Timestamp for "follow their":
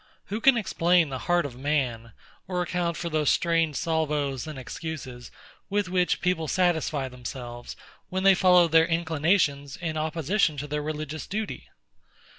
8.33-8.87